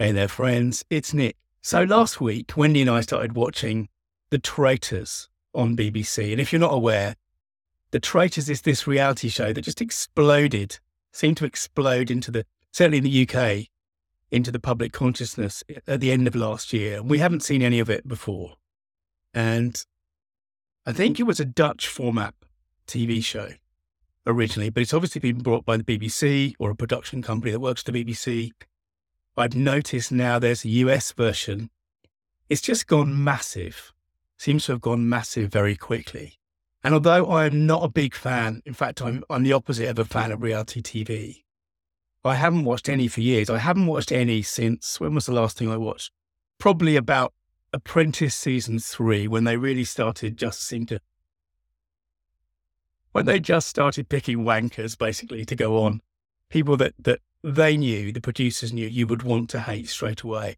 Hey 0.00 0.12
there, 0.12 0.28
friends. 0.28 0.82
It's 0.88 1.12
Nick. 1.12 1.36
So 1.60 1.82
last 1.82 2.22
week, 2.22 2.54
Wendy 2.56 2.80
and 2.80 2.88
I 2.88 3.02
started 3.02 3.34
watching 3.34 3.90
The 4.30 4.38
Traitors 4.38 5.28
on 5.54 5.76
BBC. 5.76 6.32
And 6.32 6.40
if 6.40 6.54
you're 6.54 6.58
not 6.58 6.72
aware, 6.72 7.16
The 7.90 8.00
Traitors 8.00 8.48
is 8.48 8.62
this 8.62 8.86
reality 8.86 9.28
show 9.28 9.52
that 9.52 9.60
just 9.60 9.82
exploded, 9.82 10.78
seemed 11.12 11.36
to 11.36 11.44
explode 11.44 12.10
into 12.10 12.30
the, 12.30 12.46
certainly 12.72 12.96
in 12.96 13.04
the 13.04 13.28
UK, 13.28 13.66
into 14.30 14.50
the 14.50 14.58
public 14.58 14.94
consciousness 14.94 15.62
at 15.86 16.00
the 16.00 16.12
end 16.12 16.26
of 16.26 16.34
last 16.34 16.72
year. 16.72 17.02
We 17.02 17.18
haven't 17.18 17.42
seen 17.42 17.60
any 17.60 17.78
of 17.78 17.90
it 17.90 18.08
before. 18.08 18.54
And 19.34 19.84
I 20.86 20.94
think 20.94 21.20
it 21.20 21.24
was 21.24 21.40
a 21.40 21.44
Dutch 21.44 21.88
format 21.88 22.34
TV 22.86 23.22
show 23.22 23.50
originally, 24.26 24.70
but 24.70 24.80
it's 24.80 24.94
obviously 24.94 25.20
been 25.20 25.42
brought 25.42 25.66
by 25.66 25.76
the 25.76 25.84
BBC 25.84 26.54
or 26.58 26.70
a 26.70 26.74
production 26.74 27.20
company 27.20 27.52
that 27.52 27.60
works 27.60 27.82
for 27.82 27.90
the 27.92 28.02
BBC 28.02 28.52
I've 29.36 29.54
noticed 29.54 30.12
now 30.12 30.38
there's 30.38 30.64
a 30.64 30.68
US 30.68 31.12
version. 31.12 31.70
It's 32.48 32.60
just 32.60 32.86
gone 32.86 33.22
massive, 33.22 33.92
seems 34.38 34.66
to 34.66 34.72
have 34.72 34.80
gone 34.80 35.08
massive 35.08 35.50
very 35.50 35.76
quickly. 35.76 36.38
And 36.82 36.94
although 36.94 37.30
I'm 37.30 37.66
not 37.66 37.84
a 37.84 37.88
big 37.88 38.14
fan, 38.14 38.62
in 38.64 38.74
fact, 38.74 39.02
I'm, 39.02 39.22
I'm 39.30 39.42
the 39.42 39.52
opposite 39.52 39.88
of 39.88 39.98
a 39.98 40.04
fan 40.04 40.32
of 40.32 40.42
reality 40.42 40.80
TV, 40.82 41.42
I 42.24 42.34
haven't 42.34 42.64
watched 42.64 42.88
any 42.88 43.08
for 43.08 43.20
years. 43.20 43.48
I 43.48 43.58
haven't 43.58 43.86
watched 43.86 44.12
any 44.12 44.42
since 44.42 45.00
when 45.00 45.14
was 45.14 45.26
the 45.26 45.32
last 45.32 45.56
thing 45.56 45.70
I 45.70 45.76
watched? 45.76 46.10
Probably 46.58 46.96
about 46.96 47.32
Apprentice 47.72 48.34
season 48.34 48.78
three, 48.78 49.28
when 49.28 49.44
they 49.44 49.56
really 49.56 49.84
started 49.84 50.36
just 50.36 50.62
seem 50.62 50.86
to, 50.86 51.00
when 53.12 53.26
they 53.26 53.38
just 53.38 53.68
started 53.68 54.08
picking 54.08 54.38
wankers 54.38 54.98
basically 54.98 55.44
to 55.44 55.54
go 55.54 55.84
on, 55.84 56.00
people 56.48 56.76
that, 56.78 56.94
that 56.98 57.20
they 57.42 57.76
knew, 57.76 58.12
the 58.12 58.20
producers 58.20 58.72
knew 58.72 58.86
you 58.86 59.06
would 59.06 59.22
want 59.22 59.50
to 59.50 59.60
hate 59.60 59.88
straight 59.88 60.22
away. 60.22 60.56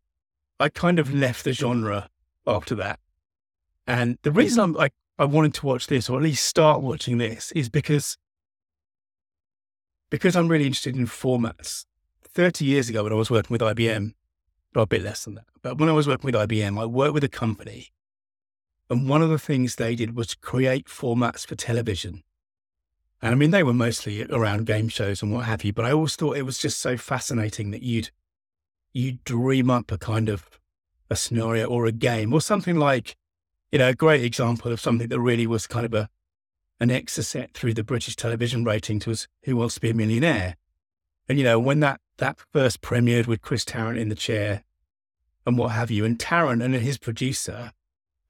I 0.58 0.68
kind 0.68 0.98
of 0.98 1.12
left 1.12 1.44
the 1.44 1.52
genre 1.52 2.08
after 2.46 2.74
that. 2.76 2.98
And 3.86 4.18
the 4.22 4.32
reason 4.32 4.60
I'm, 4.60 4.76
I, 4.78 4.90
I 5.18 5.24
wanted 5.24 5.54
to 5.54 5.66
watch 5.66 5.86
this, 5.86 6.08
or 6.08 6.18
at 6.18 6.22
least 6.22 6.44
start 6.44 6.82
watching 6.82 7.18
this, 7.18 7.52
is 7.52 7.68
because 7.68 8.16
because 10.10 10.36
I'm 10.36 10.48
really 10.48 10.66
interested 10.66 10.94
in 10.94 11.06
formats. 11.06 11.86
30 12.22 12.64
years 12.64 12.88
ago, 12.88 13.02
when 13.02 13.12
I 13.12 13.16
was 13.16 13.30
working 13.30 13.54
with 13.54 13.62
IBM, 13.62 14.12
or 14.74 14.82
a 14.82 14.86
bit 14.86 15.02
less 15.02 15.24
than 15.24 15.34
that, 15.36 15.44
but 15.62 15.78
when 15.78 15.88
I 15.88 15.92
was 15.92 16.06
working 16.06 16.26
with 16.26 16.34
IBM, 16.34 16.80
I 16.80 16.84
worked 16.86 17.14
with 17.14 17.24
a 17.24 17.28
company. 17.28 17.88
And 18.90 19.08
one 19.08 19.22
of 19.22 19.30
the 19.30 19.38
things 19.38 19.76
they 19.76 19.94
did 19.94 20.14
was 20.14 20.34
create 20.34 20.86
formats 20.86 21.46
for 21.46 21.54
television 21.54 22.24
and 23.22 23.32
I 23.32 23.34
mean, 23.36 23.52
they 23.52 23.62
were 23.62 23.72
mostly 23.72 24.24
around 24.24 24.66
game 24.66 24.88
shows 24.88 25.22
and 25.22 25.32
what 25.32 25.44
have 25.44 25.62
you, 25.62 25.72
but 25.72 25.84
I 25.84 25.92
always 25.92 26.16
thought 26.16 26.36
it 26.36 26.42
was 26.42 26.58
just 26.58 26.80
so 26.80 26.96
fascinating 26.96 27.70
that 27.70 27.82
you'd, 27.82 28.10
you'd 28.92 29.22
dream 29.22 29.70
up 29.70 29.92
a 29.92 29.98
kind 29.98 30.28
of 30.28 30.60
a 31.08 31.14
scenario 31.14 31.66
or 31.66 31.86
a 31.86 31.92
game 31.92 32.32
or 32.32 32.40
something 32.40 32.76
like, 32.76 33.16
you 33.70 33.78
know, 33.78 33.90
a 33.90 33.94
great 33.94 34.24
example 34.24 34.72
of 34.72 34.80
something 34.80 35.06
that 35.08 35.20
really 35.20 35.46
was 35.46 35.68
kind 35.68 35.86
of 35.86 35.94
a, 35.94 36.08
an 36.80 36.88
exocet 36.88 37.52
through 37.52 37.74
the 37.74 37.84
British 37.84 38.16
television 38.16 38.64
ratings 38.64 39.06
was 39.06 39.28
Who 39.44 39.54
Wants 39.54 39.76
to 39.76 39.80
Be 39.80 39.90
a 39.90 39.94
Millionaire? 39.94 40.56
And, 41.28 41.38
you 41.38 41.44
know, 41.44 41.60
when 41.60 41.78
that, 41.78 42.00
that 42.18 42.38
first 42.52 42.82
premiered 42.82 43.28
with 43.28 43.40
Chris 43.40 43.64
Tarrant 43.64 44.00
in 44.00 44.08
the 44.08 44.16
chair 44.16 44.64
and 45.46 45.56
what 45.56 45.68
have 45.68 45.92
you, 45.92 46.04
and 46.04 46.18
Tarrant 46.18 46.60
and 46.60 46.74
his 46.74 46.98
producer 46.98 47.70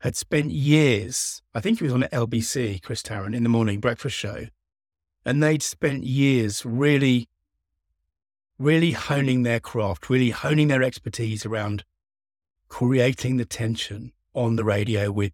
had 0.00 0.16
spent 0.16 0.50
years, 0.50 1.40
I 1.54 1.60
think 1.60 1.78
he 1.78 1.84
was 1.84 1.94
on 1.94 2.02
LBC, 2.02 2.82
Chris 2.82 3.02
Tarrant, 3.02 3.34
in 3.34 3.42
the 3.42 3.48
morning 3.48 3.80
breakfast 3.80 4.16
show, 4.16 4.48
and 5.24 5.42
they'd 5.42 5.62
spent 5.62 6.04
years 6.04 6.64
really, 6.64 7.28
really 8.58 8.92
honing 8.92 9.42
their 9.42 9.60
craft, 9.60 10.10
really 10.10 10.30
honing 10.30 10.68
their 10.68 10.82
expertise 10.82 11.46
around 11.46 11.84
creating 12.68 13.36
the 13.36 13.44
tension 13.44 14.12
on 14.34 14.56
the 14.56 14.64
radio 14.64 15.10
with, 15.10 15.32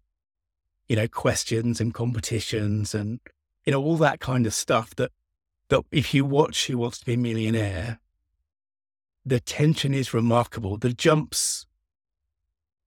you 0.87 0.95
know, 0.95 1.07
questions 1.07 1.79
and 1.79 1.93
competitions 1.93 2.93
and, 2.93 3.19
you 3.65 3.71
know, 3.71 3.81
all 3.81 3.97
that 3.97 4.19
kind 4.19 4.45
of 4.45 4.53
stuff 4.53 4.95
that, 4.95 5.11
that 5.69 5.83
if 5.91 6.13
you 6.13 6.25
watch 6.25 6.67
Who 6.67 6.77
Wants 6.77 6.99
to 6.99 7.05
Be 7.05 7.13
a 7.13 7.17
Millionaire, 7.17 7.99
the 9.25 9.39
tension 9.39 9.93
is 9.93 10.13
remarkable. 10.13 10.77
The 10.77 10.93
jumps, 10.93 11.65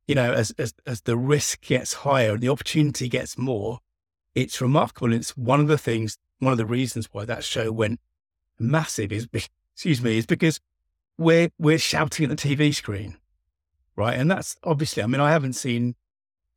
you 0.07 0.15
know, 0.15 0.33
as, 0.33 0.51
as, 0.59 0.75
as 0.87 1.03
the 1.03 1.17
risk 1.17 1.63
gets 1.63 1.95
higher 1.95 2.33
and 2.33 2.41
the 2.41 2.49
opportunity 2.49 3.09
gets 3.09 3.39
more, 3.39 3.79
it's 4.35 4.61
remarkable. 4.61 5.13
It's 5.13 5.37
one 5.37 5.61
of 5.61 5.69
the 5.69 5.79
things 5.79 6.19
one 6.43 6.51
of 6.51 6.59
the 6.59 6.67
reasons 6.67 7.09
why 7.13 7.25
that 7.25 7.45
show 7.45 7.71
went 7.71 8.01
massive 8.59 9.13
is, 9.13 9.29
excuse 9.33 10.03
me, 10.03 10.19
is 10.19 10.27
because 10.27 10.59
we're 11.17 11.51
we're 11.57 11.79
shouting 11.79 12.29
at 12.29 12.37
the 12.37 12.57
TV 12.57 12.75
screen, 12.75 13.17
right? 13.95 14.19
And 14.19 14.29
that's 14.29 14.57
obviously, 14.65 15.05
I 15.05 15.07
mean, 15.07 15.21
I 15.21 15.31
haven't 15.31 15.53
seen 15.53 15.95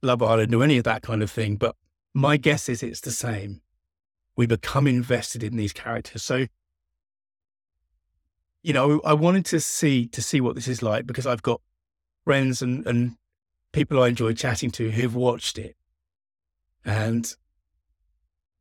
Love 0.01 0.23
Island 0.23 0.55
or 0.55 0.63
any 0.63 0.79
of 0.79 0.85
that 0.85 1.03
kind 1.03 1.21
of 1.21 1.29
thing, 1.29 1.55
but 1.57 1.75
my 2.15 2.35
guess 2.35 2.67
is 2.67 2.81
it's 2.81 3.01
the 3.01 3.11
same. 3.11 3.61
We 4.35 4.47
become 4.47 4.87
invested 4.87 5.43
in 5.43 5.55
these 5.55 5.71
characters, 5.71 6.23
so 6.23 6.47
you 8.63 8.73
know, 8.73 8.99
I 9.05 9.13
wanted 9.13 9.45
to 9.45 9.59
see 9.59 10.07
to 10.07 10.21
see 10.21 10.41
what 10.41 10.55
this 10.55 10.67
is 10.67 10.81
like 10.81 11.05
because 11.05 11.27
I've 11.27 11.43
got 11.43 11.61
friends 12.23 12.63
and 12.63 12.87
and 12.87 13.17
people 13.71 14.01
I 14.01 14.07
enjoy 14.07 14.33
chatting 14.33 14.71
to 14.71 14.89
who've 14.89 15.15
watched 15.15 15.59
it, 15.59 15.75
and 16.83 17.35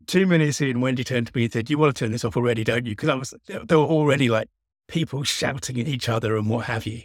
two 0.06 0.26
minutes 0.26 0.60
in, 0.60 0.80
Wendy 0.80 1.04
turned 1.04 1.26
to 1.28 1.32
me 1.34 1.44
and 1.44 1.52
said, 1.52 1.70
You 1.70 1.78
want 1.78 1.94
to 1.94 1.98
turn 1.98 2.12
this 2.12 2.24
off 2.24 2.36
already, 2.36 2.64
don't 2.64 2.86
you? 2.86 2.92
Because 2.92 3.08
I 3.08 3.14
was, 3.14 3.34
there 3.46 3.78
were 3.78 3.84
already 3.84 4.28
like 4.28 4.48
people 4.88 5.22
shouting 5.22 5.80
at 5.80 5.88
each 5.88 6.08
other 6.08 6.36
and 6.36 6.48
what 6.48 6.66
have 6.66 6.86
you. 6.86 7.02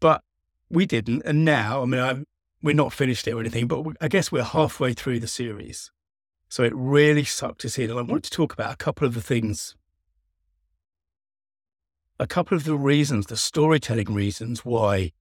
But 0.00 0.22
we 0.70 0.86
didn't. 0.86 1.22
And 1.24 1.44
now, 1.44 1.82
I 1.82 1.84
mean, 1.86 2.00
I'm, 2.00 2.26
we're 2.62 2.74
not 2.74 2.92
finished 2.92 3.26
it 3.28 3.32
or 3.32 3.40
anything, 3.40 3.66
but 3.66 3.84
I 4.00 4.08
guess 4.08 4.32
we're 4.32 4.42
halfway 4.42 4.92
through 4.92 5.20
the 5.20 5.28
series. 5.28 5.90
So 6.48 6.62
it 6.62 6.72
really 6.74 7.24
sucked 7.24 7.64
us 7.64 7.78
in. 7.78 7.90
And 7.90 7.98
I 7.98 8.02
wanted 8.02 8.24
to 8.24 8.30
talk 8.30 8.52
about 8.52 8.72
a 8.72 8.76
couple 8.76 9.06
of 9.06 9.14
the 9.14 9.20
things, 9.20 9.76
a 12.18 12.26
couple 12.26 12.56
of 12.56 12.64
the 12.64 12.76
reasons, 12.76 13.26
the 13.26 13.36
storytelling 13.36 14.12
reasons 14.12 14.64
why 14.64 15.12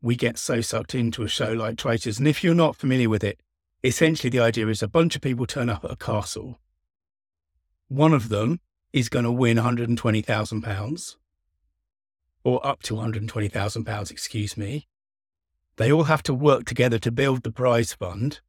we 0.00 0.16
get 0.16 0.38
so 0.38 0.60
sucked 0.60 0.94
into 0.94 1.22
a 1.22 1.28
show 1.28 1.52
like 1.52 1.76
Traitors. 1.76 2.18
And 2.18 2.28
if 2.28 2.42
you're 2.42 2.54
not 2.54 2.76
familiar 2.76 3.08
with 3.08 3.24
it, 3.24 3.40
essentially 3.82 4.30
the 4.30 4.40
idea 4.40 4.68
is 4.68 4.82
a 4.82 4.88
bunch 4.88 5.16
of 5.16 5.22
people 5.22 5.46
turn 5.46 5.68
up 5.68 5.84
at 5.84 5.90
a 5.90 5.96
castle. 5.96 6.58
One 7.88 8.12
of 8.12 8.28
them 8.28 8.60
is 8.92 9.08
going 9.08 9.24
to 9.24 9.32
win 9.32 9.56
£120,000 9.56 11.16
or 12.44 12.66
up 12.66 12.82
to 12.82 12.94
£120,000, 12.94 14.10
excuse 14.10 14.56
me. 14.56 14.88
They 15.76 15.92
all 15.92 16.04
have 16.04 16.22
to 16.24 16.34
work 16.34 16.64
together 16.64 16.98
to 16.98 17.10
build 17.10 17.42
the 17.42 17.52
prize 17.52 17.92
fund. 17.92 18.40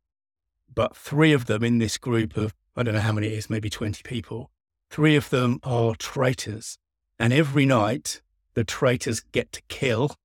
But 0.73 0.95
three 0.95 1.33
of 1.33 1.45
them 1.45 1.63
in 1.63 1.77
this 1.77 1.97
group 1.97 2.35
of, 2.35 2.53
I 2.75 2.83
don't 2.83 2.95
know 2.95 2.99
how 2.99 3.11
many 3.11 3.27
it 3.27 3.33
is, 3.33 3.49
maybe 3.49 3.69
20 3.69 4.01
people, 4.03 4.49
three 4.89 5.16
of 5.16 5.29
them 5.29 5.59
are 5.63 5.95
traitors. 5.95 6.77
And 7.19 7.31
every 7.31 7.66
night, 7.66 8.22
the 8.55 8.63
traitors 8.63 9.19
get 9.19 9.51
to 9.53 9.61
kill, 9.67 10.16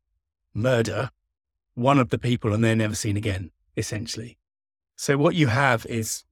murder 0.54 1.10
one 1.74 1.98
of 1.98 2.08
the 2.08 2.18
people 2.18 2.52
and 2.52 2.64
they're 2.64 2.74
never 2.74 2.94
seen 2.94 3.16
again, 3.16 3.52
essentially. 3.76 4.38
So 5.00 5.16
what 5.16 5.36
you 5.36 5.47
have 5.47 5.86
is 5.86 6.25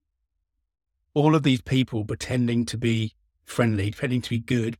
all 1.14 1.36
of 1.36 1.44
these 1.44 1.60
people 1.60 2.04
pretending 2.04 2.66
to 2.66 2.76
be 2.76 3.14
friendly, 3.44 3.92
pretending 3.92 4.22
to 4.22 4.30
be 4.30 4.40
good, 4.40 4.76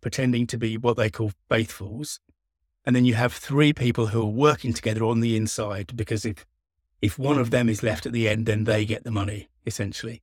pretending 0.00 0.46
to 0.46 0.56
be 0.56 0.78
what 0.78 0.96
they 0.96 1.10
call 1.10 1.32
faithfuls. 1.50 2.18
And 2.86 2.96
then 2.96 3.04
you 3.04 3.12
have 3.12 3.34
three 3.34 3.74
people 3.74 4.06
who 4.06 4.22
are 4.22 4.24
working 4.24 4.72
together 4.72 5.04
on 5.04 5.20
the 5.20 5.36
inside 5.36 5.94
because 5.94 6.24
if 6.24 6.46
if 7.02 7.18
one 7.18 7.38
of 7.38 7.50
them 7.50 7.68
is 7.68 7.82
left 7.82 8.06
at 8.06 8.12
the 8.12 8.26
end, 8.26 8.46
then 8.46 8.64
they 8.64 8.86
get 8.86 9.04
the 9.04 9.10
money, 9.10 9.50
essentially. 9.66 10.22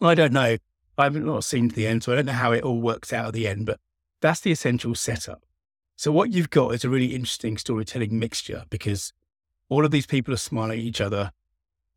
I 0.00 0.16
don't 0.16 0.32
know. 0.32 0.56
I 0.98 1.04
haven't 1.04 1.24
not 1.24 1.44
seen 1.44 1.68
to 1.68 1.74
the 1.74 1.86
end, 1.86 2.02
so 2.02 2.12
I 2.12 2.16
don't 2.16 2.26
know 2.26 2.32
how 2.32 2.50
it 2.50 2.64
all 2.64 2.80
works 2.80 3.12
out 3.12 3.26
at 3.26 3.32
the 3.32 3.46
end, 3.46 3.64
but 3.64 3.78
that's 4.20 4.40
the 4.40 4.50
essential 4.50 4.96
setup. 4.96 5.44
So 5.94 6.10
what 6.10 6.32
you've 6.32 6.50
got 6.50 6.74
is 6.74 6.84
a 6.84 6.90
really 6.90 7.14
interesting 7.14 7.56
storytelling 7.58 8.18
mixture 8.18 8.64
because 8.70 9.12
all 9.68 9.84
of 9.84 9.92
these 9.92 10.06
people 10.06 10.34
are 10.34 10.38
smiling 10.38 10.80
at 10.80 10.84
each 10.84 11.00
other 11.00 11.30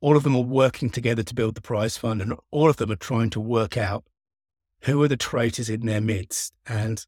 all 0.01 0.17
of 0.17 0.23
them 0.23 0.35
are 0.35 0.41
working 0.41 0.89
together 0.89 1.23
to 1.23 1.35
build 1.35 1.55
the 1.55 1.61
prize 1.61 1.95
fund, 1.95 2.21
and 2.21 2.33
all 2.49 2.69
of 2.69 2.77
them 2.77 2.91
are 2.91 2.95
trying 2.95 3.29
to 3.29 3.39
work 3.39 3.77
out 3.77 4.03
who 4.81 5.01
are 5.03 5.07
the 5.07 5.15
traitors 5.15 5.69
in 5.69 5.85
their 5.85 6.01
midst. 6.01 6.53
And 6.65 7.05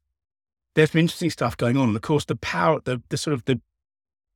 there's 0.74 0.92
some 0.92 1.00
interesting 1.00 1.30
stuff 1.30 1.56
going 1.56 1.76
on. 1.76 1.88
And 1.88 1.96
of 1.96 2.02
course, 2.02 2.24
the 2.24 2.36
power, 2.36 2.80
the, 2.84 3.02
the 3.08 3.16
sort 3.16 3.34
of 3.34 3.44
the 3.44 3.60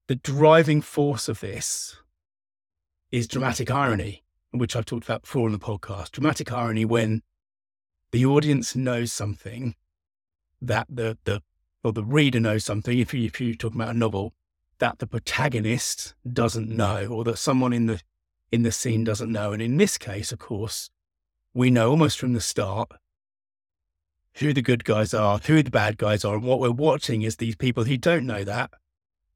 the 0.08 0.16
driving 0.16 0.80
force 0.80 1.28
of 1.28 1.40
this 1.40 1.96
is 3.12 3.28
dramatic 3.28 3.70
irony, 3.70 4.24
which 4.52 4.74
I've 4.74 4.86
talked 4.86 5.04
about 5.04 5.22
before 5.22 5.46
in 5.46 5.52
the 5.52 5.58
podcast. 5.58 6.12
Dramatic 6.12 6.50
irony 6.50 6.84
when 6.86 7.22
the 8.10 8.24
audience 8.24 8.74
knows 8.74 9.12
something 9.12 9.74
that 10.60 10.86
the 10.90 11.16
the 11.24 11.42
or 11.84 11.92
the 11.92 12.04
reader 12.04 12.40
knows 12.40 12.64
something. 12.64 12.98
If 12.98 13.14
you 13.14 13.24
if 13.24 13.40
you're 13.40 13.54
talking 13.54 13.80
about 13.80 13.94
a 13.94 13.98
novel, 13.98 14.32
that 14.78 14.98
the 14.98 15.06
protagonist 15.06 16.14
doesn't 16.30 16.68
know, 16.68 17.06
or 17.06 17.22
that 17.24 17.38
someone 17.38 17.72
in 17.72 17.86
the 17.86 18.00
in 18.50 18.62
the 18.62 18.72
scene 18.72 19.04
doesn't 19.04 19.30
know. 19.30 19.52
And 19.52 19.62
in 19.62 19.76
this 19.76 19.98
case, 19.98 20.32
of 20.32 20.38
course, 20.38 20.90
we 21.54 21.70
know 21.70 21.90
almost 21.90 22.18
from 22.18 22.32
the 22.32 22.40
start 22.40 22.90
who 24.34 24.52
the 24.52 24.62
good 24.62 24.84
guys 24.84 25.12
are, 25.12 25.38
who 25.38 25.62
the 25.62 25.70
bad 25.70 25.98
guys 25.98 26.24
are. 26.24 26.34
And 26.34 26.44
what 26.44 26.60
we're 26.60 26.70
watching 26.70 27.22
is 27.22 27.36
these 27.36 27.56
people 27.56 27.84
who 27.84 27.96
don't 27.96 28.26
know 28.26 28.44
that 28.44 28.70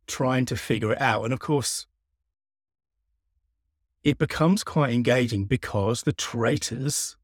trying 0.06 0.44
to 0.46 0.56
figure 0.56 0.92
it 0.92 1.00
out. 1.00 1.24
And 1.24 1.32
of 1.32 1.40
course, 1.40 1.86
it 4.04 4.18
becomes 4.18 4.64
quite 4.64 4.92
engaging 4.92 5.44
because 5.44 6.02
the 6.02 6.12
traitors 6.12 7.16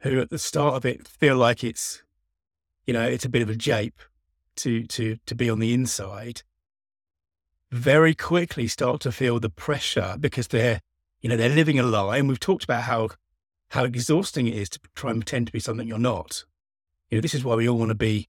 who 0.00 0.20
at 0.20 0.30
the 0.30 0.38
start 0.38 0.74
of 0.74 0.84
it 0.84 1.06
feel 1.06 1.36
like 1.36 1.64
it's, 1.64 2.02
you 2.86 2.92
know, 2.92 3.02
it's 3.02 3.24
a 3.24 3.28
bit 3.28 3.42
of 3.42 3.50
a 3.50 3.56
jape 3.56 4.00
to, 4.56 4.84
to, 4.84 5.16
to 5.26 5.34
be 5.34 5.50
on 5.50 5.58
the 5.58 5.72
inside, 5.72 6.42
very 7.74 8.14
quickly 8.14 8.68
start 8.68 9.00
to 9.00 9.10
feel 9.10 9.40
the 9.40 9.50
pressure 9.50 10.16
because 10.20 10.46
they're, 10.46 10.80
you 11.20 11.28
know, 11.28 11.36
they're 11.36 11.48
living 11.48 11.78
a 11.78 11.82
lie. 11.82 12.18
And 12.18 12.28
we've 12.28 12.38
talked 12.38 12.62
about 12.62 12.82
how, 12.82 13.08
how 13.70 13.84
exhausting 13.84 14.46
it 14.46 14.54
is 14.54 14.68
to 14.70 14.80
try 14.94 15.10
and 15.10 15.20
pretend 15.20 15.48
to 15.48 15.52
be 15.52 15.58
something 15.58 15.88
you're 15.88 15.98
not. 15.98 16.44
You 17.10 17.18
know, 17.18 17.22
this 17.22 17.34
is 17.34 17.44
why 17.44 17.56
we 17.56 17.68
all 17.68 17.76
want 17.76 17.88
to 17.88 17.96
be 17.96 18.28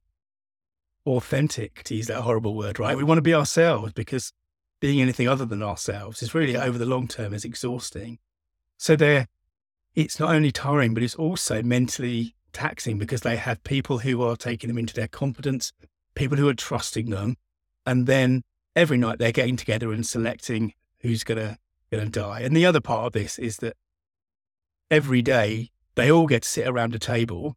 authentic, 1.05 1.83
to 1.83 1.95
use 1.95 2.07
that 2.07 2.21
horrible 2.21 2.55
word, 2.55 2.79
right? 2.79 2.97
We 2.97 3.03
want 3.03 3.19
to 3.19 3.23
be 3.23 3.35
ourselves 3.35 3.93
because 3.93 4.33
being 4.79 4.99
anything 4.99 5.27
other 5.27 5.45
than 5.45 5.61
ourselves 5.61 6.23
is 6.23 6.33
really 6.33 6.57
over 6.57 6.79
the 6.79 6.85
long 6.87 7.07
term 7.07 7.31
is 7.31 7.45
exhausting. 7.45 8.17
So 8.77 8.95
they're, 8.95 9.27
it's 9.93 10.19
not 10.19 10.33
only 10.33 10.51
tiring, 10.51 10.95
but 10.95 11.03
it's 11.03 11.15
also 11.15 11.61
mentally 11.61 12.35
taxing 12.51 12.97
because 12.97 13.21
they 13.21 13.35
have 13.35 13.63
people 13.63 13.99
who 13.99 14.23
are 14.23 14.35
taking 14.35 14.69
them 14.69 14.79
into 14.79 14.95
their 14.95 15.07
confidence, 15.07 15.71
people 16.15 16.37
who 16.37 16.47
are 16.47 16.55
trusting 16.55 17.11
them. 17.11 17.37
And 17.85 18.07
then 18.07 18.43
every 18.75 18.97
night 18.97 19.19
they're 19.19 19.31
getting 19.31 19.55
together 19.55 19.91
and 19.91 20.05
selecting 20.05 20.73
who's 20.99 21.23
going 21.23 21.37
to, 21.37 21.57
going 21.91 22.05
to 22.05 22.09
die. 22.09 22.41
And 22.41 22.55
the 22.55 22.65
other 22.65 22.81
part 22.81 23.07
of 23.07 23.13
this 23.13 23.39
is 23.39 23.57
that 23.57 23.77
every 24.91 25.21
day 25.21 25.71
they 25.95 26.11
all 26.11 26.27
get 26.27 26.43
to 26.43 26.49
sit 26.49 26.67
around 26.67 26.93
a 26.93 26.99
table 26.99 27.55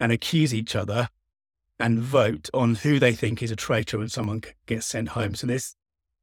and 0.00 0.12
accuse 0.12 0.54
each 0.54 0.74
other 0.74 1.08
and 1.78 2.00
vote 2.00 2.48
on 2.54 2.76
who 2.76 2.98
they 2.98 3.12
think 3.12 3.42
is 3.42 3.50
a 3.50 3.56
traitor 3.56 4.00
and 4.00 4.10
someone 4.10 4.42
gets 4.66 4.86
sent 4.86 5.10
home. 5.10 5.34
So 5.34 5.46
there's, 5.46 5.76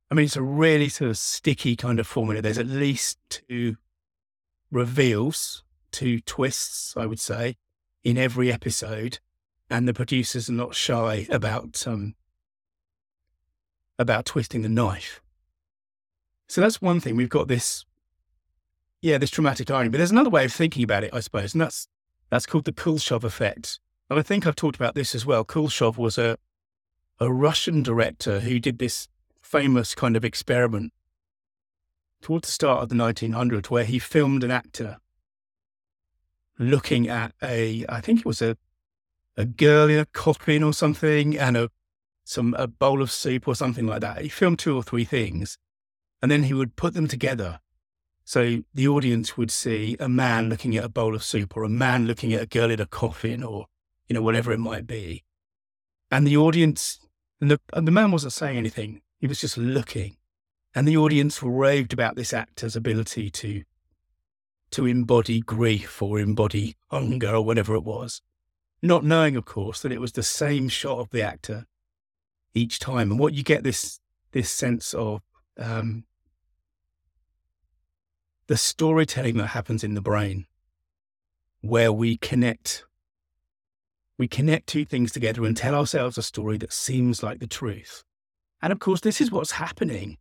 I 0.09 0.15
mean, 0.15 0.25
it's 0.25 0.35
a 0.35 0.41
really 0.41 0.89
sort 0.89 1.11
of 1.11 1.17
sticky 1.17 1.75
kind 1.75 1.99
of 1.99 2.07
formula. 2.07 2.41
There's 2.41 2.57
at 2.57 2.67
least 2.67 3.19
two 3.29 3.75
reveals, 4.71 5.63
two 5.91 6.19
twists, 6.21 6.95
I 6.97 7.05
would 7.05 7.19
say, 7.19 7.57
in 8.03 8.17
every 8.17 8.51
episode. 8.51 9.19
And 9.69 9.87
the 9.87 9.93
producers 9.93 10.49
are 10.49 10.53
not 10.53 10.75
shy 10.75 11.27
about, 11.29 11.85
um, 11.87 12.15
about 13.99 14.25
twisting 14.25 14.61
the 14.61 14.69
knife. 14.69 15.21
So 16.47 16.61
that's 16.61 16.81
one 16.81 16.99
thing. 16.99 17.15
We've 17.15 17.29
got 17.29 17.47
this, 17.47 17.85
yeah, 19.01 19.17
this 19.17 19.29
traumatic 19.29 19.71
irony. 19.71 19.89
But 19.89 19.97
there's 19.97 20.11
another 20.11 20.29
way 20.29 20.45
of 20.45 20.53
thinking 20.53 20.83
about 20.83 21.03
it, 21.03 21.13
I 21.13 21.19
suppose, 21.19 21.53
and 21.53 21.61
that's 21.61 21.87
that's 22.29 22.45
called 22.45 22.65
the 22.65 22.71
Kuleshov 22.71 23.23
effect. 23.23 23.79
And 24.09 24.19
I 24.19 24.23
think 24.23 24.45
I've 24.45 24.55
talked 24.55 24.75
about 24.75 24.95
this 24.95 25.13
as 25.13 25.25
well. 25.25 25.45
Kuleshov 25.45 25.97
was 25.97 26.17
a, 26.17 26.37
a 27.19 27.31
Russian 27.31 27.83
director 27.83 28.39
who 28.39 28.59
did 28.59 28.79
this 28.79 29.07
famous 29.41 29.93
kind 29.93 30.15
of 30.15 30.25
experiment 30.25 30.93
towards 32.21 32.47
the 32.47 32.51
start 32.51 32.81
of 32.81 32.89
the 32.89 32.95
1900s 32.95 33.69
where 33.69 33.83
he 33.83 33.99
filmed 33.99 34.43
an 34.43 34.49
actor 34.49 34.97
looking 36.57 37.07
at 37.07 37.33
a, 37.43 37.85
I 37.89 38.01
think 38.01 38.21
it 38.21 38.25
was 38.25 38.41
a, 38.41 38.57
a 39.37 39.45
girl 39.45 39.89
in 39.89 39.99
a 39.99 40.05
coffin 40.07 40.63
or 40.63 40.73
something 40.73 41.37
and 41.37 41.57
a, 41.57 41.69
some, 42.23 42.53
a 42.57 42.67
bowl 42.67 43.01
of 43.01 43.11
soup 43.11 43.47
or 43.47 43.55
something 43.55 43.85
like 43.85 44.01
that. 44.01 44.21
He 44.21 44.29
filmed 44.29 44.59
two 44.59 44.75
or 44.75 44.83
three 44.83 45.05
things 45.05 45.57
and 46.21 46.31
then 46.31 46.43
he 46.43 46.53
would 46.53 46.75
put 46.75 46.93
them 46.93 47.07
together 47.07 47.59
so 48.25 48.63
the 48.73 48.87
audience 48.87 49.37
would 49.37 49.51
see 49.51 49.97
a 49.99 50.07
man 50.07 50.49
looking 50.49 50.77
at 50.77 50.85
a 50.85 50.89
bowl 50.89 51.13
of 51.13 51.23
soup 51.23 51.57
or 51.57 51.63
a 51.63 51.69
man 51.69 52.07
looking 52.07 52.33
at 52.33 52.41
a 52.41 52.45
girl 52.45 52.71
in 52.71 52.79
a 52.79 52.85
coffin 52.85 53.43
or, 53.43 53.67
you 54.07 54.13
know, 54.13 54.21
whatever 54.21 54.51
it 54.53 54.59
might 54.59 54.87
be. 54.87 55.23
And 56.09 56.25
the 56.25 56.37
audience, 56.37 56.99
and 57.41 57.51
the, 57.51 57.59
and 57.73 57.87
the 57.87 57.91
man 57.91 58.11
wasn't 58.11 58.33
saying 58.33 58.57
anything. 58.57 59.01
He 59.19 59.27
was 59.27 59.41
just 59.41 59.57
looking. 59.57 60.15
And 60.73 60.87
the 60.87 60.97
audience 60.97 61.43
raved 61.43 61.91
about 61.91 62.15
this 62.15 62.33
actor's 62.33 62.75
ability 62.75 63.29
to, 63.29 63.63
to 64.71 64.85
embody 64.85 65.41
grief 65.41 66.01
or 66.01 66.19
embody 66.19 66.75
hunger 66.89 67.35
or 67.35 67.41
whatever 67.41 67.75
it 67.75 67.83
was. 67.83 68.21
Not 68.81 69.03
knowing, 69.03 69.35
of 69.35 69.45
course, 69.45 69.81
that 69.81 69.91
it 69.91 70.01
was 70.01 70.13
the 70.13 70.23
same 70.23 70.69
shot 70.69 70.99
of 70.99 71.09
the 71.09 71.21
actor 71.21 71.65
each 72.53 72.79
time. 72.79 73.11
And 73.11 73.19
what 73.19 73.33
you 73.33 73.43
get 73.43 73.63
this, 73.63 73.99
this 74.31 74.49
sense 74.49 74.93
of, 74.93 75.21
um, 75.57 76.05
the 78.47 78.57
storytelling 78.57 79.37
that 79.37 79.47
happens 79.47 79.83
in 79.83 79.93
the 79.93 80.01
brain 80.01 80.45
where 81.61 81.91
we 81.91 82.17
connect 82.17 82.85
we 84.19 84.27
connect 84.27 84.67
two 84.67 84.85
things 84.85 85.11
together 85.11 85.43
and 85.43 85.57
tell 85.57 85.73
ourselves 85.73 86.17
a 86.17 86.23
story 86.23 86.57
that 86.57 86.71
seems 86.71 87.23
like 87.23 87.39
the 87.39 87.47
truth. 87.47 88.03
And 88.61 88.71
of 88.71 88.79
course 88.79 89.01
this 89.01 89.19
is 89.19 89.31
what's 89.31 89.51
happening. 89.51 90.17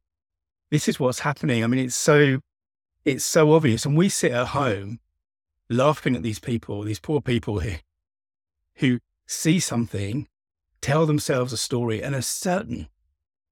This 0.70 0.88
is 0.88 0.99
what's 0.99 1.20
happening. 1.20 1.62
I 1.62 1.67
mean 1.67 1.84
it's 1.84 1.94
so 1.94 2.40
it's 3.05 3.25
so 3.25 3.52
obvious. 3.52 3.84
And 3.84 3.96
we 3.96 4.08
sit 4.08 4.32
at 4.32 4.49
home 4.49 5.00
laughing 5.69 6.17
at 6.17 6.23
these 6.23 6.38
people 6.38 6.82
these 6.82 7.00
poor 7.00 7.20
people 7.20 7.61
who 7.61 7.75
who 8.76 9.00
see 9.26 9.58
something 9.61 10.29
tell 10.82 11.06
themselves 11.06 11.52
a 11.52 11.56
story 11.56 12.02
and 12.02 12.14
are 12.14 12.20
certain 12.20 12.88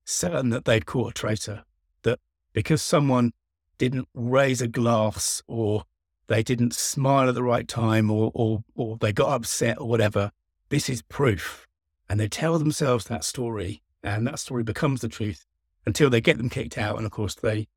certain 0.04 0.50
that 0.50 0.64
they'd 0.64 0.86
caught 0.86 1.10
a 1.10 1.14
traitor 1.14 1.64
that 2.02 2.18
because 2.52 2.82
someone 2.82 3.32
didn't 3.78 4.08
raise 4.12 4.60
a 4.60 4.68
glass 4.68 5.42
or 5.46 5.84
they 6.26 6.42
didn't 6.42 6.74
smile 6.74 7.28
at 7.28 7.34
the 7.34 7.42
right 7.42 7.66
time 7.66 8.10
or, 8.10 8.30
or, 8.34 8.62
or 8.74 8.98
they 8.98 9.12
got 9.12 9.32
upset 9.32 9.80
or 9.80 9.88
whatever. 9.88 10.30
This 10.68 10.88
is 10.88 11.02
proof. 11.02 11.66
And 12.08 12.20
they 12.20 12.28
tell 12.28 12.58
themselves 12.58 13.06
that 13.06 13.24
story 13.24 13.82
and 14.02 14.26
that 14.26 14.38
story 14.38 14.62
becomes 14.62 15.00
the 15.00 15.08
truth 15.08 15.46
until 15.86 16.10
they 16.10 16.20
get 16.20 16.38
them 16.38 16.50
kicked 16.50 16.76
out. 16.76 16.96
And 16.96 17.06
of 17.06 17.12
course, 17.12 17.34
they, 17.36 17.68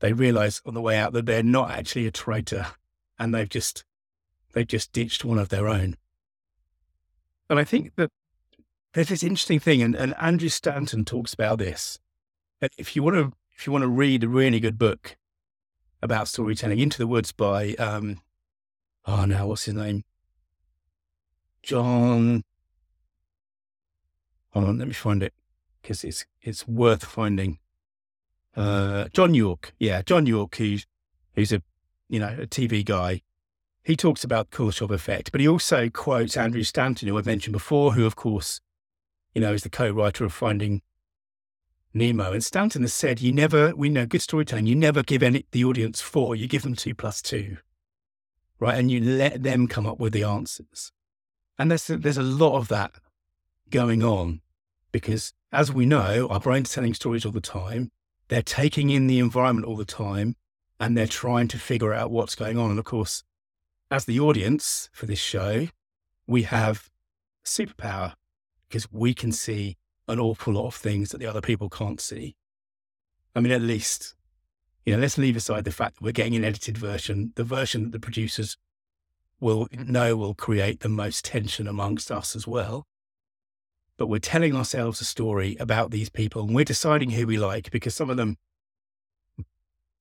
they 0.00 0.12
realize 0.12 0.62
on 0.64 0.74
the 0.74 0.80
way 0.80 0.96
out 0.96 1.12
that 1.12 1.26
they're 1.26 1.42
not 1.42 1.70
actually 1.70 2.06
a 2.06 2.12
traitor 2.12 2.66
and 3.18 3.34
they've 3.34 3.48
just, 3.48 3.84
they've 4.52 4.66
just 4.66 4.92
ditched 4.92 5.24
one 5.24 5.38
of 5.38 5.48
their 5.48 5.68
own. 5.68 5.96
And 7.50 7.58
I 7.58 7.64
think 7.64 7.94
that 7.96 8.10
there's 8.94 9.08
this 9.08 9.22
interesting 9.22 9.60
thing, 9.60 9.82
and, 9.82 9.94
and 9.94 10.14
Andrew 10.20 10.48
Stanton 10.48 11.04
talks 11.04 11.34
about 11.34 11.58
this. 11.58 11.98
If 12.76 12.94
you 12.94 13.02
want 13.02 13.16
to, 13.16 13.32
if 13.56 13.66
you 13.66 13.72
want 13.72 13.82
to 13.82 13.88
read 13.88 14.24
a 14.24 14.28
really 14.28 14.60
good 14.60 14.78
book, 14.78 15.16
about 16.02 16.28
storytelling. 16.28 16.80
Into 16.80 16.98
the 16.98 17.06
Woods 17.06 17.32
by, 17.32 17.74
um, 17.74 18.20
oh 19.06 19.24
no, 19.24 19.46
what's 19.46 19.64
his 19.64 19.74
name? 19.74 20.04
John. 21.62 22.42
Hold 24.50 24.66
on, 24.66 24.78
let 24.78 24.88
me 24.88 24.94
find 24.94 25.22
it 25.22 25.32
because 25.80 26.04
it's 26.04 26.26
it's 26.42 26.66
worth 26.68 27.04
finding. 27.04 27.58
Uh, 28.54 29.06
John 29.14 29.32
Yorke, 29.32 29.72
yeah, 29.78 30.02
John 30.02 30.26
Yorke, 30.26 30.56
who's 30.56 30.86
who's 31.34 31.52
a 31.52 31.62
you 32.08 32.18
know 32.18 32.36
a 32.40 32.46
TV 32.46 32.84
guy. 32.84 33.22
He 33.84 33.96
talks 33.96 34.22
about 34.22 34.50
Kuleshov 34.50 34.90
effect, 34.90 35.32
but 35.32 35.40
he 35.40 35.48
also 35.48 35.88
quotes 35.88 36.36
Andrew 36.36 36.62
Stanton, 36.62 37.08
who 37.08 37.18
I 37.18 37.22
mentioned 37.22 37.52
before, 37.52 37.94
who 37.94 38.04
of 38.04 38.14
course, 38.14 38.60
you 39.34 39.40
know, 39.40 39.52
is 39.52 39.62
the 39.62 39.70
co-writer 39.70 40.24
of 40.24 40.32
Finding 40.32 40.82
Nemo. 41.94 42.32
And 42.32 42.44
Stanton 42.44 42.82
has 42.82 42.92
said, 42.92 43.20
you 43.20 43.32
never, 43.32 43.74
we 43.74 43.88
know 43.88 44.06
good 44.06 44.22
storytelling, 44.22 44.66
you 44.66 44.74
never 44.74 45.02
give 45.02 45.22
any, 45.22 45.46
the 45.52 45.64
audience 45.64 46.00
four, 46.00 46.34
you 46.34 46.48
give 46.48 46.62
them 46.62 46.74
two 46.74 46.94
plus 46.94 47.20
two, 47.22 47.58
right? 48.58 48.78
And 48.78 48.90
you 48.90 49.00
let 49.00 49.42
them 49.42 49.68
come 49.68 49.86
up 49.86 49.98
with 49.98 50.12
the 50.12 50.24
answers. 50.24 50.92
And 51.58 51.70
there's, 51.70 51.86
there's 51.86 52.16
a 52.16 52.22
lot 52.22 52.56
of 52.56 52.68
that 52.68 52.92
going 53.70 54.02
on 54.02 54.40
because 54.90 55.32
as 55.52 55.72
we 55.72 55.86
know, 55.86 56.28
our 56.28 56.40
brain's 56.40 56.72
are 56.72 56.74
telling 56.76 56.94
stories 56.94 57.24
all 57.24 57.32
the 57.32 57.40
time. 57.40 57.90
They're 58.28 58.42
taking 58.42 58.90
in 58.90 59.06
the 59.06 59.18
environment 59.18 59.66
all 59.66 59.76
the 59.76 59.84
time 59.84 60.36
and 60.80 60.96
they're 60.96 61.06
trying 61.06 61.48
to 61.48 61.58
figure 61.58 61.92
out 61.92 62.10
what's 62.10 62.34
going 62.34 62.58
on. 62.58 62.70
And 62.70 62.78
of 62.78 62.84
course, 62.84 63.22
as 63.90 64.06
the 64.06 64.20
audience 64.20 64.88
for 64.92 65.06
this 65.06 65.18
show, 65.18 65.68
we 66.26 66.44
have 66.44 66.90
superpower 67.44 68.14
because 68.72 68.90
we 68.90 69.12
can 69.12 69.30
see 69.30 69.76
an 70.08 70.18
awful 70.18 70.54
lot 70.54 70.66
of 70.66 70.74
things 70.74 71.10
that 71.10 71.18
the 71.18 71.26
other 71.26 71.42
people 71.42 71.68
can't 71.68 72.00
see. 72.00 72.34
I 73.36 73.40
mean, 73.40 73.52
at 73.52 73.60
least, 73.60 74.14
you 74.86 74.94
know, 74.94 74.98
let's 74.98 75.18
leave 75.18 75.36
aside 75.36 75.64
the 75.64 75.70
fact 75.70 75.96
that 75.96 76.02
we're 76.02 76.12
getting 76.12 76.36
an 76.36 76.44
edited 76.44 76.78
version, 76.78 77.32
the 77.34 77.44
version 77.44 77.84
that 77.84 77.92
the 77.92 78.00
producers 78.00 78.56
will 79.40 79.68
know 79.72 80.16
will 80.16 80.34
create 80.34 80.80
the 80.80 80.88
most 80.88 81.26
tension 81.26 81.68
amongst 81.68 82.10
us 82.10 82.34
as 82.34 82.46
well. 82.46 82.86
But 83.98 84.06
we're 84.06 84.20
telling 84.20 84.56
ourselves 84.56 85.02
a 85.02 85.04
story 85.04 85.54
about 85.60 85.90
these 85.90 86.08
people 86.08 86.44
and 86.44 86.54
we're 86.54 86.64
deciding 86.64 87.10
who 87.10 87.26
we 87.26 87.36
like 87.36 87.70
because 87.70 87.94
some 87.94 88.08
of 88.08 88.16
them, 88.16 88.38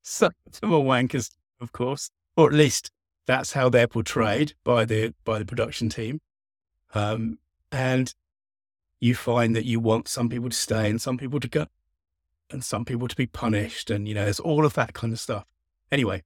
some, 0.01 0.31
are 0.63 0.69
wankers, 0.69 1.31
of 1.59 1.73
course, 1.73 2.09
or 2.37 2.47
at 2.47 2.53
least 2.53 2.89
that's 3.25 3.51
how 3.51 3.67
they're 3.67 3.87
portrayed 3.87 4.53
by 4.63 4.85
the 4.85 5.13
by 5.25 5.39
the 5.39 5.45
production 5.45 5.89
team. 5.89 6.21
Um, 6.93 7.37
and 7.69 8.13
you 9.01 9.15
find 9.15 9.55
that 9.55 9.65
you 9.65 9.79
want 9.79 10.07
some 10.07 10.29
people 10.29 10.49
to 10.49 10.55
stay 10.55 10.89
and 10.89 11.01
some 11.01 11.17
people 11.17 11.39
to 11.39 11.49
go 11.49 11.65
and 12.51 12.63
some 12.63 12.85
people 12.85 13.07
to 13.07 13.15
be 13.15 13.25
punished. 13.25 13.89
And, 13.89 14.07
you 14.07 14.13
know, 14.13 14.23
there's 14.23 14.39
all 14.39 14.63
of 14.63 14.75
that 14.75 14.93
kind 14.93 15.11
of 15.11 15.19
stuff. 15.19 15.45
Anyway, 15.91 16.23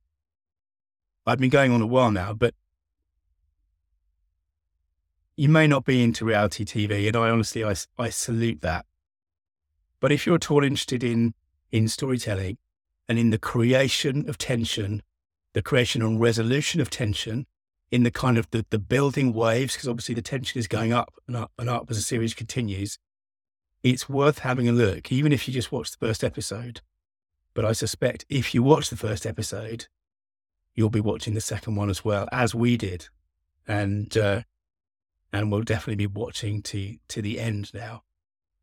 I've 1.25 1.39
been 1.39 1.49
going 1.49 1.71
on 1.71 1.81
a 1.81 1.87
while 1.87 2.11
now, 2.11 2.33
but 2.33 2.53
you 5.37 5.49
may 5.49 5.67
not 5.67 5.85
be 5.85 6.03
into 6.03 6.25
reality 6.25 6.65
TV, 6.65 7.07
and 7.07 7.15
I 7.15 7.29
honestly, 7.29 7.63
I, 7.63 7.75
I 7.97 8.09
salute 8.09 8.61
that. 8.61 8.85
But 9.99 10.11
if 10.11 10.25
you're 10.25 10.35
at 10.35 10.51
all 10.51 10.63
interested 10.63 11.03
in, 11.03 11.33
in 11.71 11.87
storytelling 11.87 12.57
and 13.07 13.17
in 13.17 13.29
the 13.29 13.37
creation 13.37 14.29
of 14.29 14.37
tension, 14.37 15.01
the 15.53 15.61
creation 15.61 16.01
and 16.01 16.19
resolution 16.19 16.81
of 16.81 16.89
tension, 16.89 17.47
in 17.91 18.03
the 18.03 18.11
kind 18.11 18.37
of 18.37 18.49
the, 18.51 18.65
the 18.69 18.79
building 18.79 19.33
waves, 19.33 19.73
because 19.73 19.87
obviously 19.87 20.15
the 20.15 20.21
tension 20.21 20.59
is 20.59 20.67
going 20.67 20.91
up 20.91 21.13
and 21.27 21.35
up 21.35 21.51
and 21.57 21.69
up 21.69 21.89
as 21.89 21.97
the 21.97 22.03
series 22.03 22.33
continues, 22.33 22.97
it's 23.83 24.09
worth 24.09 24.39
having 24.39 24.67
a 24.67 24.71
look, 24.71 25.11
even 25.11 25.31
if 25.31 25.47
you 25.47 25.53
just 25.53 25.71
watch 25.71 25.91
the 25.91 26.05
first 26.05 26.23
episode. 26.23 26.81
But 27.53 27.65
I 27.65 27.73
suspect 27.73 28.25
if 28.29 28.53
you 28.53 28.63
watch 28.63 28.89
the 28.89 28.97
first 28.97 29.25
episode, 29.25 29.87
you'll 30.73 30.89
be 30.89 30.99
watching 30.99 31.35
the 31.35 31.41
second 31.41 31.75
one 31.75 31.89
as 31.89 32.03
well, 32.03 32.27
as 32.31 32.53
we 32.53 32.77
did. 32.77 33.07
And 33.67 34.15
uh, 34.17 34.41
and 35.31 35.51
we'll 35.51 35.61
definitely 35.61 35.95
be 35.95 36.07
watching 36.07 36.61
to 36.63 36.97
to 37.07 37.21
the 37.21 37.39
end 37.39 37.73
now, 37.73 38.03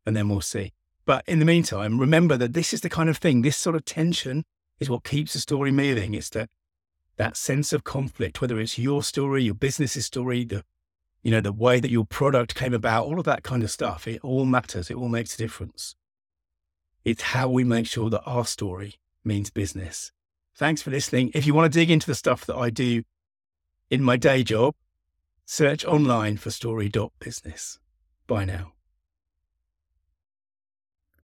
and 0.05 0.15
then 0.15 0.29
we'll 0.29 0.41
see. 0.41 0.73
But 1.05 1.23
in 1.27 1.39
the 1.39 1.45
meantime, 1.45 1.99
remember 1.99 2.37
that 2.37 2.53
this 2.53 2.73
is 2.73 2.81
the 2.81 2.89
kind 2.89 3.09
of 3.09 3.17
thing. 3.17 3.41
This 3.41 3.57
sort 3.57 3.75
of 3.75 3.85
tension 3.85 4.45
is 4.79 4.89
what 4.89 5.03
keeps 5.03 5.33
the 5.33 5.39
story 5.39 5.71
moving. 5.71 6.13
It's 6.13 6.29
that 6.31 6.49
that 7.17 7.37
sense 7.37 7.73
of 7.73 7.83
conflict, 7.83 8.41
whether 8.41 8.59
it's 8.59 8.77
your 8.77 9.03
story, 9.03 9.43
your 9.43 9.53
business's 9.53 10.05
story, 10.05 10.43
the 10.43 10.63
you 11.21 11.31
know 11.31 11.41
the 11.41 11.53
way 11.53 11.79
that 11.79 11.91
your 11.91 12.05
product 12.05 12.55
came 12.55 12.73
about, 12.73 13.05
all 13.05 13.19
of 13.19 13.25
that 13.25 13.43
kind 13.43 13.63
of 13.63 13.71
stuff. 13.71 14.07
It 14.07 14.21
all 14.23 14.45
matters. 14.45 14.89
It 14.89 14.97
all 14.97 15.09
makes 15.09 15.35
a 15.35 15.37
difference. 15.37 15.95
It's 17.05 17.21
how 17.21 17.49
we 17.49 17.63
make 17.63 17.87
sure 17.87 18.09
that 18.09 18.23
our 18.25 18.45
story 18.45 18.95
means 19.23 19.49
business. 19.49 20.11
Thanks 20.55 20.81
for 20.81 20.91
listening. 20.91 21.31
If 21.33 21.45
you 21.45 21.53
want 21.53 21.71
to 21.71 21.79
dig 21.79 21.89
into 21.89 22.07
the 22.07 22.15
stuff 22.15 22.45
that 22.45 22.55
I 22.55 22.69
do 22.69 23.03
in 23.89 24.03
my 24.03 24.17
day 24.17 24.43
job, 24.43 24.75
Search 25.45 25.85
online 25.85 26.37
for 26.37 26.51
story.business. 26.51 27.79
Bye 28.27 28.45
now. 28.45 28.72